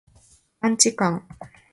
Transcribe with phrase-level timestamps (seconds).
[0.61, 1.27] マンチカン